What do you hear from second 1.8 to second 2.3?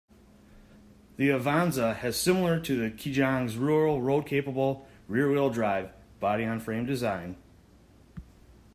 has